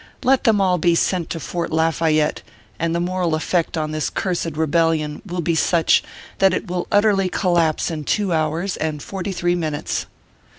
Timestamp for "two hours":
8.03-8.77